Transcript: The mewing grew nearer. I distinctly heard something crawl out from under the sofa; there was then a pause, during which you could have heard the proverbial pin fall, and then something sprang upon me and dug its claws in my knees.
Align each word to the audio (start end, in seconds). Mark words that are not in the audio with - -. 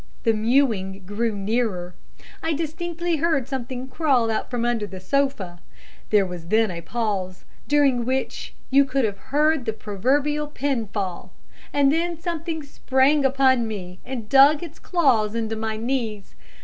The 0.23 0.33
mewing 0.33 1.03
grew 1.05 1.35
nearer. 1.37 1.93
I 2.41 2.53
distinctly 2.53 3.17
heard 3.17 3.47
something 3.47 3.87
crawl 3.87 4.31
out 4.31 4.49
from 4.49 4.65
under 4.65 4.87
the 4.87 4.99
sofa; 4.99 5.59
there 6.09 6.25
was 6.25 6.47
then 6.47 6.71
a 6.71 6.81
pause, 6.81 7.45
during 7.67 8.03
which 8.03 8.55
you 8.71 8.83
could 8.83 9.05
have 9.05 9.19
heard 9.29 9.65
the 9.65 9.73
proverbial 9.73 10.47
pin 10.47 10.87
fall, 10.87 11.33
and 11.71 11.91
then 11.93 12.17
something 12.19 12.63
sprang 12.63 13.23
upon 13.23 13.67
me 13.67 13.99
and 14.03 14.27
dug 14.27 14.63
its 14.63 14.79
claws 14.79 15.35
in 15.35 15.55
my 15.59 15.77
knees. 15.77 16.33